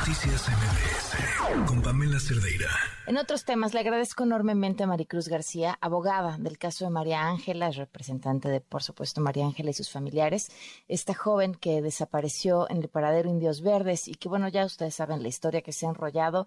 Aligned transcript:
Noticias 0.00 0.48
MBS 0.48 1.68
con 1.68 1.82
Pamela 1.82 2.18
Cerdeira. 2.18 2.70
En 3.06 3.18
otros 3.18 3.44
temas, 3.44 3.74
le 3.74 3.80
agradezco 3.80 4.24
enormemente 4.24 4.82
a 4.82 4.86
Maricruz 4.86 5.28
García, 5.28 5.76
abogada 5.82 6.38
del 6.38 6.56
caso 6.56 6.86
de 6.86 6.90
María 6.90 7.28
Ángela, 7.28 7.70
representante 7.70 8.48
de, 8.48 8.62
por 8.62 8.82
supuesto, 8.82 9.20
María 9.20 9.44
Ángela 9.44 9.68
y 9.68 9.74
sus 9.74 9.92
familiares, 9.92 10.48
esta 10.88 11.12
joven 11.12 11.54
que 11.54 11.82
desapareció 11.82 12.66
en 12.70 12.78
el 12.78 12.88
paradero 12.88 13.28
Indios 13.28 13.62
Verdes 13.62 14.08
y 14.08 14.14
que, 14.14 14.30
bueno, 14.30 14.48
ya 14.48 14.64
ustedes 14.64 14.94
saben 14.94 15.22
la 15.22 15.28
historia 15.28 15.60
que 15.60 15.72
se 15.72 15.84
ha 15.84 15.90
enrollado, 15.90 16.46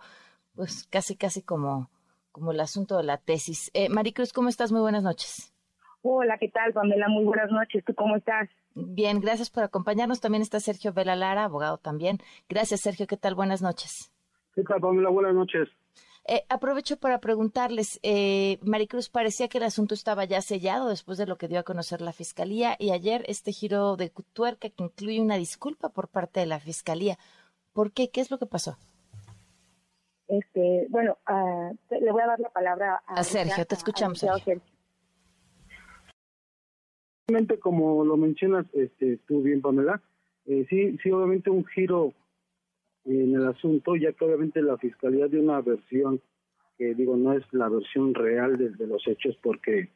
pues 0.56 0.88
casi, 0.90 1.16
casi 1.16 1.44
como, 1.44 1.92
como 2.32 2.54
el 2.54 2.60
asunto 2.60 2.98
de 2.98 3.04
la 3.04 3.18
tesis. 3.18 3.70
Eh, 3.76 3.88
Maricruz, 3.88 4.34
¿cómo 4.34 4.50
estás? 4.50 4.72
Muy 4.72 4.82
buenas 4.82 5.04
noches. 5.04 5.54
Hola, 6.02 6.40
¿qué 6.40 6.50
tal, 6.50 6.74
Pamela? 6.74 7.08
Muy 7.08 7.24
buenas 7.24 7.52
noches. 7.52 7.84
¿Tú 7.86 7.94
cómo 7.94 8.16
estás? 8.16 8.50
Bien, 8.76 9.20
gracias 9.20 9.50
por 9.50 9.64
acompañarnos. 9.64 10.20
También 10.20 10.42
está 10.42 10.60
Sergio 10.60 10.94
Vela 10.94 11.16
Lara, 11.16 11.44
abogado 11.44 11.78
también. 11.78 12.18
Gracias, 12.50 12.82
Sergio. 12.82 13.08
¿Qué 13.08 13.18
tal? 13.18 13.36
Buenas 13.36 13.62
noches. 13.62 14.12
¿Qué 14.56 14.64
tal, 14.64 14.82
Pamela? 14.82 15.10
Buenas 15.10 15.36
noches. 15.36 15.70
Eh, 16.26 16.46
aprovecho 16.48 16.98
para 16.98 17.20
preguntarles, 17.20 18.00
eh, 18.02 18.58
Maricruz, 18.62 19.10
parecía 19.10 19.50
que 19.50 19.58
el 19.58 19.66
asunto 19.66 19.94
estaba 19.94 20.24
ya 20.24 20.42
sellado 20.42 20.88
después 20.88 21.18
de 21.18 21.26
lo 21.26 21.38
que 21.38 21.50
dio 21.50 21.60
a 21.60 21.64
conocer 21.64 22.02
la 22.02 22.14
Fiscalía 22.14 22.78
y 22.80 22.92
ayer 22.92 23.26
este 23.28 23.52
giro 23.52 23.98
de 23.98 24.10
tuerca 24.32 24.70
que 24.70 24.84
incluye 24.84 25.20
una 25.20 25.36
disculpa 25.36 25.90
por 25.90 26.08
parte 26.08 26.40
de 26.40 26.46
la 26.46 26.60
Fiscalía. 26.60 27.18
¿Por 27.74 27.92
qué? 27.92 28.10
¿Qué 28.10 28.22
es 28.22 28.32
lo 28.32 28.40
que 28.40 28.46
pasó? 28.46 28.78
Este, 30.30 30.88
bueno, 30.90 31.18
uh, 31.30 31.76
le 31.90 32.12
voy 32.12 32.22
a 32.22 32.28
dar 32.28 32.40
la 32.40 32.50
palabra 32.50 33.04
a, 33.06 33.16
a 33.16 33.24
Sergio. 33.26 33.66
te 33.66 33.76
escuchamos, 33.76 34.20
Sergio 34.20 34.62
como 37.60 38.04
lo 38.06 38.18
mencionas 38.18 38.66
este, 38.74 39.18
tú 39.28 39.42
bien, 39.42 39.62
Pamela, 39.62 40.02
eh, 40.46 40.66
sí, 40.70 40.98
sí, 41.02 41.12
obviamente 41.12 41.50
un 41.50 41.66
giro 41.66 42.14
en 43.06 43.36
el 43.36 43.48
asunto, 43.48 43.96
ya 43.96 44.12
que 44.14 44.26
obviamente 44.26 44.62
la 44.62 44.78
fiscalía 44.78 45.28
dio 45.28 45.42
una 45.42 45.62
versión 45.62 46.22
que 46.78 46.96
digo 46.96 47.16
no 47.16 47.34
es 47.34 47.44
la 47.52 47.70
versión 47.70 48.14
real 48.14 48.58
de, 48.58 48.88
los 48.88 49.08
hechos, 49.08 49.38
porque 49.42 49.90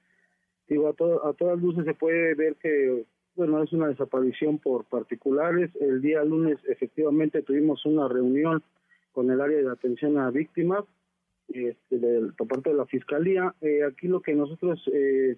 digo 0.68 0.88
a, 0.88 1.30
a 1.30 1.34
todas 1.34 1.60
luces 1.60 1.86
se 1.86 1.94
puede 1.94 2.36
ver 2.36 2.56
que 2.56 3.06
bueno 3.36 3.62
es 3.64 3.72
una 3.74 3.88
desaparición 3.88 4.60
por 4.60 4.86
particulares. 4.86 5.72
El 5.80 6.02
día 6.02 6.24
lunes 6.24 6.58
efectivamente 6.68 7.42
tuvimos 7.42 7.86
una 7.86 8.08
reunión 8.08 8.62
con 9.12 9.32
el 9.32 9.42
área 9.42 9.58
de 9.58 9.72
atención 9.72 10.18
a 10.18 10.30
víctimas 10.30 10.84
este, 11.50 11.98
del, 11.98 12.34
por 12.34 12.48
parte 12.48 12.70
de 12.70 12.76
la 12.76 12.86
fiscalía. 12.86 13.56
Eh, 13.62 13.84
aquí 13.84 14.08
lo 14.08 14.22
que 14.22 14.36
nosotros 14.36 14.80
eh, 14.94 15.38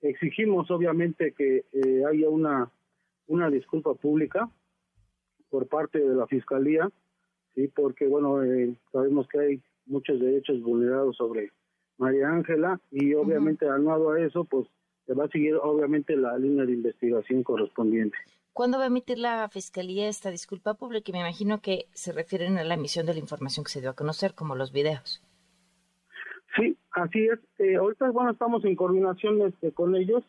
Exigimos 0.00 0.70
obviamente 0.70 1.32
que 1.32 1.64
eh, 1.72 2.04
haya 2.08 2.28
una, 2.28 2.70
una 3.26 3.50
disculpa 3.50 3.94
pública 3.94 4.48
por 5.50 5.66
parte 5.66 5.98
de 5.98 6.14
la 6.14 6.26
Fiscalía, 6.26 6.90
sí, 7.54 7.68
porque 7.68 8.06
bueno, 8.06 8.42
eh, 8.44 8.74
sabemos 8.92 9.26
que 9.28 9.38
hay 9.40 9.62
muchos 9.86 10.20
derechos 10.20 10.62
vulnerados 10.62 11.16
sobre 11.16 11.50
María 11.96 12.28
Ángela 12.28 12.80
y 12.90 13.14
obviamente 13.14 13.66
uh 13.66 13.70
-huh. 13.70 14.16
a 14.16 14.26
eso, 14.26 14.44
pues 14.44 14.66
se 15.06 15.14
va 15.14 15.24
a 15.24 15.28
seguir 15.28 15.56
obviamente 15.56 16.16
la 16.16 16.36
línea 16.38 16.64
de 16.64 16.72
investigación 16.72 17.42
correspondiente. 17.42 18.16
¿Cuándo 18.52 18.78
va 18.78 18.84
a 18.84 18.88
emitir 18.88 19.18
la 19.18 19.48
Fiscalía 19.48 20.08
esta 20.08 20.30
disculpa 20.30 20.74
pública? 20.74 21.10
Y 21.10 21.12
me 21.12 21.20
imagino 21.20 21.60
que 21.60 21.86
se 21.92 22.12
refieren 22.12 22.58
a 22.58 22.64
la 22.64 22.74
emisión 22.74 23.06
de 23.06 23.14
la 23.14 23.20
información 23.20 23.64
que 23.64 23.70
se 23.70 23.80
dio 23.80 23.90
a 23.90 23.94
conocer, 23.94 24.34
como 24.34 24.54
los 24.56 24.72
videos. 24.72 25.22
Sí, 27.12 27.28
así 27.28 27.28
es. 27.28 27.38
Eh, 27.58 27.76
ahorita, 27.76 28.10
bueno, 28.10 28.30
estamos 28.30 28.64
en 28.64 28.76
coordinación 28.76 29.42
este, 29.42 29.72
con 29.72 29.94
ellos 29.94 30.22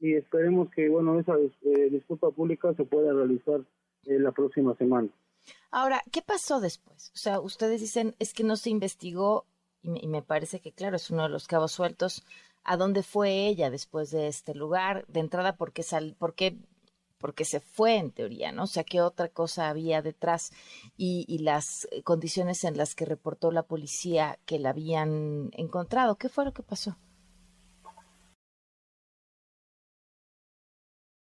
y 0.00 0.14
esperemos 0.14 0.70
que, 0.70 0.88
bueno, 0.88 1.18
esa 1.18 1.34
eh, 1.36 1.88
disculpa 1.90 2.30
pública 2.30 2.72
se 2.74 2.84
pueda 2.84 3.12
realizar 3.12 3.60
eh, 4.06 4.18
la 4.18 4.32
próxima 4.32 4.74
semana. 4.76 5.08
Ahora, 5.70 6.02
¿qué 6.12 6.22
pasó 6.22 6.60
después? 6.60 7.10
O 7.14 7.18
sea, 7.18 7.40
ustedes 7.40 7.80
dicen, 7.80 8.14
es 8.18 8.32
que 8.34 8.44
no 8.44 8.56
se 8.56 8.70
investigó 8.70 9.44
y 9.82 9.90
me, 9.90 10.00
y 10.00 10.08
me 10.08 10.22
parece 10.22 10.60
que, 10.60 10.72
claro, 10.72 10.96
es 10.96 11.10
uno 11.10 11.24
de 11.24 11.28
los 11.28 11.46
cabos 11.46 11.72
sueltos. 11.72 12.24
¿A 12.64 12.76
dónde 12.76 13.02
fue 13.02 13.46
ella 13.46 13.70
después 13.70 14.10
de 14.10 14.28
este 14.28 14.54
lugar? 14.54 15.06
De 15.08 15.20
entrada, 15.20 15.56
¿por 15.56 15.72
qué, 15.72 15.82
sal, 15.82 16.14
por 16.18 16.34
qué 16.34 16.56
porque 17.18 17.44
se 17.44 17.60
fue 17.60 17.96
en 17.96 18.10
teoría, 18.10 18.52
¿no? 18.52 18.64
O 18.64 18.66
sea, 18.66 18.84
qué 18.84 19.00
otra 19.00 19.28
cosa 19.28 19.68
había 19.68 20.02
detrás 20.02 20.52
y, 20.96 21.24
y, 21.28 21.38
las 21.38 21.88
condiciones 22.04 22.64
en 22.64 22.76
las 22.76 22.94
que 22.94 23.04
reportó 23.04 23.50
la 23.50 23.64
policía 23.64 24.38
que 24.46 24.58
la 24.58 24.70
habían 24.70 25.50
encontrado. 25.52 26.16
¿Qué 26.16 26.28
fue 26.28 26.44
lo 26.44 26.52
que 26.52 26.62
pasó? 26.62 26.96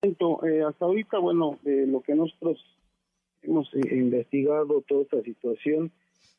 Eh, 0.03 0.63
hasta 0.63 0.85
ahorita, 0.85 1.19
bueno, 1.19 1.59
eh, 1.63 1.85
lo 1.88 2.02
que 2.02 2.16
nosotros 2.16 2.58
hemos 3.44 3.72
eh, 3.75 3.96
investigado 3.96 4.81
toda 4.88 5.03
esta 5.03 5.22
situación, 5.22 5.91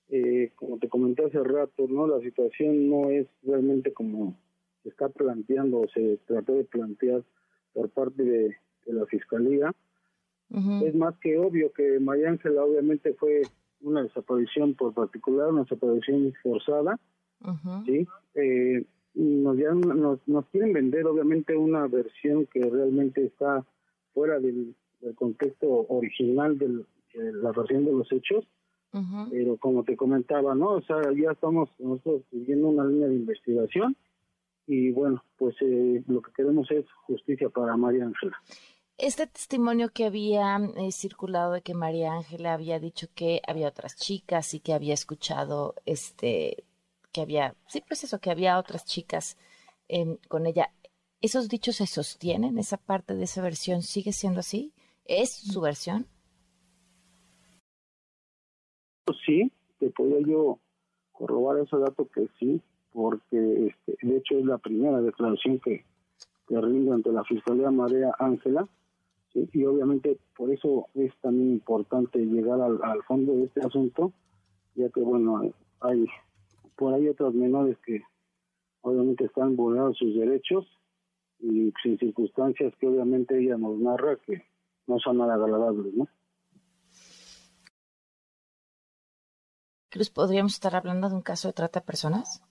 eh, 0.08 0.50
como 0.56 0.78
te 0.78 0.88
comenté 0.88 1.24
hace 1.24 1.42
rato, 1.44 1.86
¿no? 1.88 2.08
La 2.08 2.20
situación 2.20 2.90
no 2.90 3.10
es 3.10 3.28
realmente 3.44 3.92
como 3.92 4.36
se 4.82 4.88
está 4.88 5.08
planteando 5.08 5.80
o 5.80 5.88
se 5.88 6.18
trató 6.26 6.54
de 6.54 6.64
plantear 6.64 7.22
por 7.72 7.88
parte 7.90 8.24
de 8.24 8.56
de 8.86 8.92
la 8.92 9.06
fiscalía. 9.06 9.72
Uh 10.50 10.58
-huh. 10.58 10.86
Es 10.86 10.94
más 10.94 11.16
que 11.18 11.38
obvio 11.38 11.72
que 11.72 11.98
María 12.00 12.30
Ángela 12.30 12.64
obviamente 12.64 13.14
fue 13.14 13.42
una 13.80 14.02
desaparición 14.02 14.74
por 14.74 14.92
particular, 14.92 15.48
una 15.48 15.62
desaparición 15.62 16.32
forzada, 16.42 16.98
uh 17.42 17.48
-huh. 17.48 17.84
¿sí? 17.84 18.06
Eh, 18.34 18.84
nos, 19.14 19.58
ya, 19.58 19.72
nos, 19.72 20.26
nos, 20.26 20.46
quieren 20.46 20.72
vender 20.72 21.06
obviamente 21.06 21.56
una 21.56 21.86
versión 21.86 22.46
que 22.46 22.60
realmente 22.60 23.24
está 23.24 23.64
fuera 24.14 24.38
del, 24.38 24.74
del 25.00 25.14
contexto 25.14 25.86
original 25.88 26.56
del, 26.58 26.86
de 27.14 27.32
la 27.32 27.52
versión 27.52 27.84
de 27.84 27.92
los 27.92 28.10
hechos, 28.10 28.46
uh 28.92 28.98
-huh. 28.98 29.28
pero 29.30 29.56
como 29.58 29.84
te 29.84 29.96
comentaba, 29.96 30.54
¿no? 30.54 30.68
O 30.70 30.82
sea, 30.82 31.02
ya 31.14 31.32
estamos 31.32 31.68
nosotros 31.78 32.22
siguiendo 32.30 32.68
una 32.68 32.84
línea 32.84 33.08
de 33.08 33.16
investigación 33.16 33.96
y 34.66 34.90
bueno, 34.90 35.22
pues 35.36 35.54
eh, 35.60 36.02
lo 36.06 36.22
que 36.22 36.32
queremos 36.32 36.70
es 36.70 36.84
justicia 37.06 37.48
para 37.48 37.76
María 37.76 38.04
Ángela. 38.04 38.36
Este 38.98 39.26
testimonio 39.26 39.88
que 39.88 40.04
había 40.04 40.58
eh, 40.76 40.92
circulado 40.92 41.52
de 41.52 41.62
que 41.62 41.74
María 41.74 42.12
Ángela 42.12 42.52
había 42.52 42.78
dicho 42.78 43.08
que 43.14 43.40
había 43.46 43.68
otras 43.68 43.96
chicas 43.96 44.54
y 44.54 44.60
que 44.60 44.74
había 44.74 44.94
escuchado, 44.94 45.74
este, 45.86 46.64
que 47.10 47.22
había, 47.22 47.54
sí, 47.66 47.82
pues 47.86 48.04
eso, 48.04 48.20
que 48.20 48.30
había 48.30 48.58
otras 48.58 48.84
chicas 48.84 49.36
eh, 49.88 50.18
con 50.28 50.46
ella. 50.46 50.70
¿Esos 51.20 51.48
dichos 51.48 51.76
se 51.76 51.86
sostienen? 51.86 52.58
¿Esa 52.58 52.76
parte 52.76 53.14
de 53.14 53.24
esa 53.24 53.42
versión 53.42 53.82
sigue 53.82 54.12
siendo 54.12 54.40
así? 54.40 54.72
¿Es 55.04 55.32
su 55.32 55.60
versión? 55.60 56.06
Sí, 59.26 59.50
te 59.78 59.90
puedo 59.90 60.20
yo 60.20 60.58
corroborar 61.12 61.64
ese 61.64 61.76
dato 61.76 62.08
que 62.08 62.28
sí, 62.38 62.60
porque 62.92 63.66
este, 63.66 64.06
de 64.06 64.16
hecho 64.16 64.38
es 64.38 64.44
la 64.44 64.58
primera 64.58 65.00
declaración 65.00 65.58
que, 65.60 65.84
que 66.46 66.60
rinde 66.60 66.92
ante 66.92 67.12
la 67.12 67.24
Fiscalía 67.24 67.70
María 67.70 68.14
Ángela 68.18 68.68
y 69.34 69.64
obviamente 69.64 70.18
por 70.36 70.50
eso 70.50 70.88
es 70.94 71.12
también 71.20 71.52
importante 71.52 72.18
llegar 72.18 72.60
al, 72.60 72.78
al, 72.82 73.02
fondo 73.04 73.34
de 73.34 73.44
este 73.44 73.60
asunto, 73.60 74.12
ya 74.74 74.90
que 74.90 75.00
bueno, 75.00 75.52
hay 75.80 76.06
por 76.76 76.94
ahí 76.94 77.08
otros 77.08 77.34
menores 77.34 77.78
que 77.84 78.02
obviamente 78.82 79.24
están 79.24 79.56
vulnerados 79.56 79.96
sus 79.96 80.14
derechos 80.14 80.66
y 81.38 81.72
sin 81.82 81.98
circunstancias 81.98 82.74
que 82.78 82.86
obviamente 82.86 83.38
ella 83.38 83.56
nos 83.56 83.78
narra 83.78 84.16
que 84.16 84.44
no 84.86 84.98
son 84.98 85.18
nada 85.18 85.34
agradables, 85.34 85.94
¿no? 85.94 86.08
Cruz, 89.88 90.10
¿podríamos 90.10 90.54
estar 90.54 90.74
hablando 90.74 91.08
de 91.08 91.16
un 91.16 91.22
caso 91.22 91.48
de 91.48 91.54
trata 91.54 91.80
de 91.80 91.86
personas? 91.86 92.42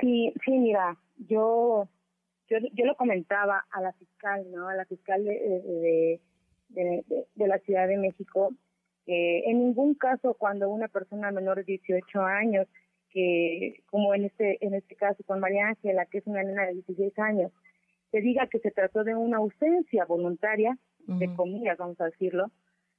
Sí, 0.00 0.32
sí, 0.44 0.52
mira, 0.52 0.96
yo 1.16 1.88
yo, 2.48 2.58
yo 2.72 2.86
lo 2.86 2.96
comentaba 2.96 3.66
a 3.70 3.80
la 3.80 3.92
fiscal, 3.92 4.46
¿no? 4.50 4.68
A 4.68 4.74
la 4.74 4.84
fiscal 4.86 5.24
de, 5.24 5.30
de, 5.30 6.20
de, 6.70 7.04
de, 7.06 7.26
de 7.34 7.46
la 7.46 7.58
Ciudad 7.58 7.86
de 7.86 7.98
México, 7.98 8.50
que 9.04 9.40
en 9.46 9.58
ningún 9.58 9.94
caso 9.94 10.34
cuando 10.34 10.68
una 10.70 10.88
persona 10.88 11.30
menor 11.30 11.58
de 11.58 11.64
18 11.64 12.20
años, 12.22 12.66
que 13.10 13.82
como 13.90 14.14
en 14.14 14.24
este 14.24 14.64
en 14.64 14.74
este 14.74 14.94
caso 14.94 15.22
con 15.24 15.40
María 15.40 15.68
Ángela, 15.68 16.06
que 16.06 16.18
es 16.18 16.26
una 16.26 16.42
nena 16.42 16.66
de 16.66 16.74
16 16.74 17.18
años, 17.18 17.52
se 18.10 18.20
diga 18.20 18.46
que 18.48 18.58
se 18.58 18.70
trató 18.70 19.04
de 19.04 19.14
una 19.14 19.38
ausencia 19.38 20.04
voluntaria, 20.04 20.76
uh 21.06 21.12
-huh. 21.12 21.18
de 21.18 21.34
comillas, 21.34 21.78
vamos 21.78 22.00
a 22.00 22.06
decirlo, 22.06 22.50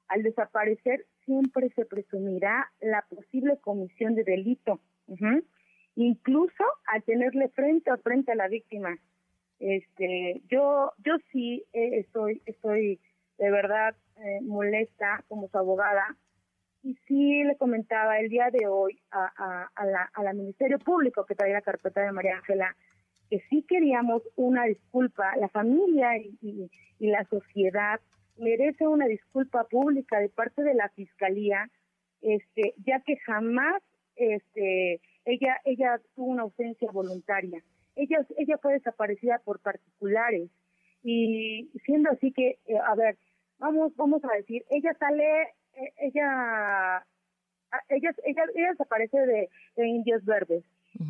al 0.08 0.24
desaparecer 0.24 1.06
siempre 1.26 1.70
se 1.76 1.86
presumirá 1.86 2.72
la 2.82 3.06
posible 3.10 3.58
comisión 3.60 4.16
de 4.16 4.24
delito, 4.24 4.80
uh 5.08 5.16
-huh. 5.16 5.44
Incluso 6.04 6.64
al 6.86 7.04
tenerle 7.04 7.50
frente 7.50 7.90
a 7.90 7.98
frente 7.98 8.32
a 8.32 8.36
la 8.36 8.48
víctima. 8.48 8.98
Este 9.60 10.42
yo 10.50 10.94
yo 11.04 11.18
sí 11.32 11.66
eh, 11.74 12.00
estoy 12.00 12.42
estoy 12.46 13.00
de 13.38 13.52
verdad 13.52 13.96
eh, 14.18 14.40
molesta 14.42 15.24
como 15.28 15.48
su 15.50 15.58
abogada. 15.58 16.16
Y 16.82 16.96
sí 17.08 17.44
le 17.44 17.58
comentaba 17.58 18.20
el 18.20 18.30
día 18.30 18.50
de 18.52 18.68
hoy 18.68 19.02
a, 19.12 19.30
a, 19.38 19.70
a 19.76 19.86
la 19.86 20.10
al 20.14 20.36
ministerio 20.38 20.80
público 20.80 21.26
que 21.26 21.36
trae 21.36 21.52
la 21.52 21.62
carpeta 21.62 22.02
de 22.02 22.12
María 22.14 22.38
Ángela 22.38 22.76
que 23.30 23.44
sí 23.50 23.64
queríamos 23.68 24.24
una 24.38 24.64
disculpa. 24.64 25.36
La 25.36 25.50
familia 25.50 26.18
y, 26.18 26.38
y, 26.42 26.72
y 27.00 27.08
la 27.08 27.26
sociedad 27.26 28.00
merece 28.38 28.88
una 28.88 29.06
disculpa 29.08 29.66
pública 29.66 30.20
de 30.20 30.30
parte 30.30 30.64
de 30.64 30.74
la 30.74 30.90
fiscalía 30.90 31.70
este, 32.22 32.74
ya 32.86 33.02
que 33.02 33.18
jamás 33.18 33.82
este, 34.16 35.02
ella, 35.30 35.58
ella 35.66 36.00
tuvo 36.16 36.28
una 36.28 36.44
ausencia 36.44 36.92
voluntaria. 36.92 37.64
Ella, 37.96 38.26
ella 38.38 38.58
fue 38.58 38.74
desaparecida 38.74 39.40
por 39.44 39.60
particulares 39.60 40.50
y 41.04 41.70
siendo 41.86 42.10
así 42.12 42.32
que, 42.32 42.60
eh, 42.66 42.78
a 42.78 42.96
ver, 42.96 43.18
vamos, 43.58 43.96
vamos 43.96 44.24
a 44.24 44.36
decir, 44.36 44.64
ella 44.70 44.94
sale, 45.00 45.44
eh, 45.74 45.94
ella, 45.98 47.06
ella, 47.90 48.16
ella, 48.26 48.44
ella 48.56 48.70
desaparece 48.72 49.18
de, 49.18 49.50
Indios 49.78 50.24
Verdes 50.26 50.64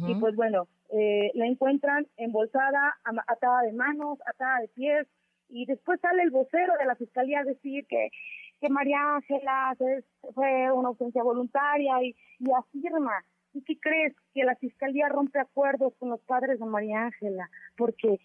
y 0.08 0.14
pues 0.20 0.36
bueno, 0.36 0.68
eh, 0.92 1.32
la 1.34 1.48
encuentran 1.48 2.06
embolsada, 2.18 2.98
atada 3.28 3.62
de 3.64 3.74
manos, 3.74 4.20
atada 4.26 4.60
de 4.60 4.68
pies 4.68 5.08
y 5.48 5.66
después 5.66 6.00
sale 6.02 6.22
el 6.22 6.30
vocero 6.30 6.74
de 6.78 6.86
la 6.86 6.96
fiscalía 6.96 7.40
a 7.40 7.44
decir 7.44 7.88
que 7.88 8.10
que 8.60 8.70
María 8.70 9.16
Ángela 9.16 9.76
fue 10.34 10.72
una 10.72 10.90
ausencia 10.90 11.24
voluntaria 11.24 12.04
y, 12.04 12.16
y 12.40 12.52
afirma. 12.52 13.24
¿Y 13.54 13.64
qué 13.64 13.80
crees? 13.80 14.14
Que 14.34 14.44
la 14.44 14.56
fiscalía 14.56 15.10
rompe 15.10 15.40
acuerdos 15.40 15.94
con 15.98 16.10
los 16.10 16.22
padres 16.22 16.60
de 16.60 16.66
María 16.66 17.06
Ángela, 17.06 17.50
porque 17.78 18.20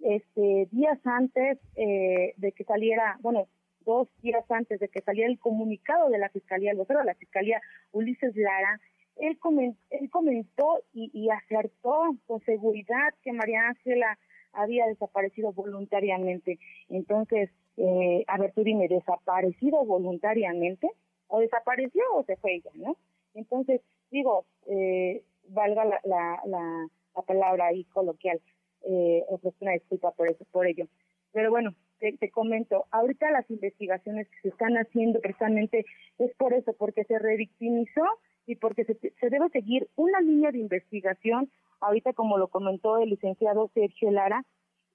este 0.00 0.68
días 0.70 0.98
antes 1.04 1.58
eh, 1.76 2.34
de 2.36 2.52
que 2.52 2.64
saliera, 2.64 3.16
bueno, 3.20 3.48
dos 3.84 4.08
días 4.20 4.44
antes 4.50 4.80
de 4.80 4.88
que 4.88 5.00
saliera 5.00 5.30
el 5.30 5.38
comunicado 5.38 6.10
de 6.10 6.18
la 6.18 6.28
fiscalía, 6.28 6.72
el 6.72 6.76
vocero 6.76 7.00
de 7.00 7.06
la 7.06 7.14
fiscalía, 7.14 7.60
Ulises 7.92 8.36
Lara, 8.36 8.80
él, 9.16 9.38
comentó, 9.38 9.78
él 9.90 10.10
comentó 10.10 10.80
y, 10.92 11.10
y 11.14 11.30
acertó 11.30 12.16
con 12.26 12.40
seguridad 12.44 13.14
que 13.22 13.32
María 13.32 13.68
Ángela 13.68 14.18
había 14.52 14.86
desaparecido 14.86 15.52
voluntariamente. 15.52 16.58
Entonces, 16.88 17.50
eh, 17.76 18.24
a 18.26 18.38
ver, 18.38 18.52
tú 18.52 18.62
dime, 18.64 18.88
¿desaparecido 18.88 19.84
voluntariamente? 19.84 20.90
¿O 21.28 21.40
desapareció 21.40 22.02
o 22.14 22.24
se 22.24 22.36
fue 22.36 22.56
ella, 22.56 22.70
no? 22.74 22.96
Entonces, 23.34 23.82
digo, 24.10 24.46
eh, 24.66 25.22
valga 25.48 25.84
la, 25.84 26.00
la, 26.04 26.40
la, 26.46 26.88
palabra 27.26 27.68
ahí 27.68 27.84
coloquial, 27.84 28.40
eh, 28.82 29.24
ofrezco 29.28 29.64
una 29.64 29.72
disculpa 29.72 30.10
por 30.12 30.28
eso, 30.28 30.44
por 30.52 30.66
ello. 30.66 30.86
Pero 31.32 31.50
bueno, 31.50 31.74
te, 31.98 32.12
te, 32.18 32.30
comento, 32.30 32.84
ahorita 32.90 33.30
las 33.30 33.50
investigaciones 33.50 34.28
que 34.28 34.40
se 34.42 34.48
están 34.48 34.76
haciendo 34.76 35.20
precisamente 35.20 35.86
es 36.18 36.34
por 36.36 36.52
eso, 36.52 36.74
porque 36.74 37.04
se 37.04 37.18
revictimizó 37.18 38.04
y 38.46 38.56
porque 38.56 38.84
se, 38.84 38.94
se 38.94 39.30
debe 39.30 39.48
seguir 39.48 39.88
una 39.96 40.20
línea 40.20 40.52
de 40.52 40.58
investigación, 40.58 41.50
ahorita 41.80 42.12
como 42.12 42.38
lo 42.38 42.48
comentó 42.48 42.98
el 42.98 43.10
licenciado 43.10 43.70
Sergio 43.74 44.10
Lara, 44.10 44.44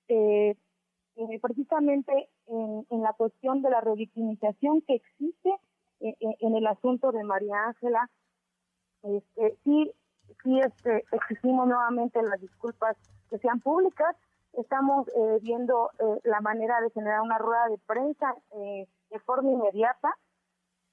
eh, 0.08 0.56
eh, 1.18 1.40
precisamente 1.42 2.30
en, 2.48 3.02
la 3.02 3.14
cuestión 3.14 3.62
de 3.62 3.70
la 3.70 3.82
revictimización 3.82 4.82
que 4.82 4.96
existe 4.96 5.50
eh, 6.00 6.16
eh, 6.20 6.38
en, 6.40 6.56
el 6.56 6.66
asunto 6.68 7.12
de 7.12 7.24
María 7.24 7.68
Ángela, 7.68 8.10
este, 9.04 9.58
sí, 9.64 9.92
sí 10.44 10.60
este, 10.60 11.04
exigimos 11.12 11.68
nuevamente 11.68 12.22
las 12.24 12.40
disculpas 12.42 12.98
que 13.30 13.38
sean 13.40 13.60
públicas. 13.60 14.16
Estamos 14.54 15.08
viendo 15.42 15.92
la 16.24 16.42
manera 16.42 16.82
de 16.82 16.90
generar 16.90 17.22
una 17.22 17.38
rueda 17.38 17.70
de 17.70 17.78
prensa 17.78 18.36
de 18.52 19.20
forma 19.20 19.50
inmediata 19.50 20.10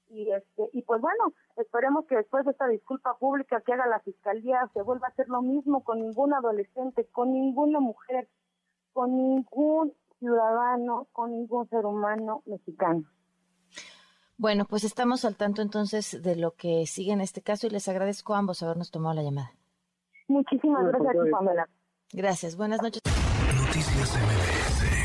y 0.07 0.31
este 0.31 0.69
y 0.71 0.81
pues 0.83 1.01
bueno 1.01 1.33
esperemos 1.57 2.05
que 2.05 2.15
después 2.15 2.45
de 2.45 2.51
esta 2.51 2.67
disculpa 2.67 3.17
pública 3.17 3.59
que 3.59 3.73
haga 3.73 3.85
la 3.85 3.99
fiscalía 3.99 4.69
se 4.73 4.81
vuelva 4.81 5.07
a 5.07 5.09
hacer 5.09 5.27
lo 5.27 5.41
mismo 5.41 5.83
con 5.83 5.99
ningún 5.99 6.33
adolescente 6.33 7.05
con 7.11 7.33
ninguna 7.33 7.81
mujer 7.81 8.29
con 8.93 9.15
ningún 9.15 9.93
ciudadano, 10.19 11.07
con 11.13 11.31
ningún 11.31 11.67
ser 11.69 11.85
humano 11.85 12.43
mexicano. 12.45 13.03
Bueno, 14.39 14.63
pues 14.63 14.85
estamos 14.85 15.25
al 15.25 15.35
tanto 15.35 15.61
entonces 15.61 16.23
de 16.23 16.37
lo 16.37 16.51
que 16.51 16.87
sigue 16.87 17.11
en 17.11 17.19
este 17.19 17.41
caso 17.41 17.67
y 17.67 17.71
les 17.71 17.89
agradezco 17.89 18.33
a 18.33 18.37
ambos 18.37 18.63
habernos 18.63 18.89
tomado 18.89 19.13
la 19.13 19.21
llamada. 19.21 19.51
Muchísimas 20.29 20.85
gracias, 20.87 21.13
Pamela. 21.29 21.67
Gracias, 22.13 22.55
buenas 22.55 22.81
noches. 22.81 23.01
Noticias 23.05 24.15
MBS 24.15 24.98